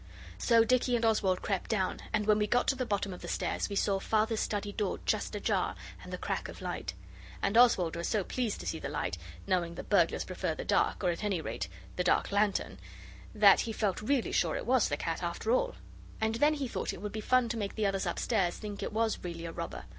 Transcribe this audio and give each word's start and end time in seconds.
So 0.39 0.63
Dicky 0.63 0.95
and 0.95 1.05
Oswald 1.05 1.43
crept 1.43 1.69
down, 1.69 1.99
and 2.11 2.25
when 2.25 2.39
we 2.39 2.47
got 2.47 2.67
to 2.69 2.75
the 2.75 2.87
bottom 2.87 3.13
of 3.13 3.21
the 3.21 3.27
stairs, 3.27 3.69
we 3.69 3.75
saw 3.75 3.99
Father's 3.99 4.39
study 4.39 4.71
door 4.73 4.99
just 5.05 5.35
ajar, 5.35 5.75
and 6.01 6.11
the 6.11 6.17
crack 6.17 6.47
of 6.49 6.59
light. 6.59 6.95
And 7.43 7.55
Oswald 7.55 7.95
was 7.95 8.07
so 8.07 8.23
pleased 8.23 8.61
to 8.61 8.65
see 8.65 8.79
the 8.79 8.89
light, 8.89 9.19
knowing 9.45 9.75
that 9.75 9.91
burglars 9.91 10.23
prefer 10.25 10.55
the 10.55 10.65
dark, 10.65 11.03
or 11.03 11.11
at 11.11 11.23
any 11.23 11.39
rate 11.39 11.67
the 11.97 12.03
dark 12.03 12.31
lantern, 12.31 12.79
that 13.35 13.59
he 13.59 13.71
felt 13.71 14.01
really 14.01 14.31
sure 14.31 14.55
it 14.55 14.65
was 14.65 14.89
the 14.89 14.97
cat 14.97 15.21
after 15.21 15.51
all, 15.51 15.75
and 16.19 16.33
then 16.37 16.55
he 16.55 16.67
thought 16.67 16.93
it 16.93 17.01
would 17.03 17.11
be 17.11 17.21
fun 17.21 17.47
to 17.49 17.57
make 17.57 17.75
the 17.75 17.85
others 17.85 18.07
upstairs 18.07 18.57
think 18.57 18.81
it 18.81 18.93
was 18.93 19.23
really 19.23 19.45
a 19.45 19.51
robber. 19.51 19.83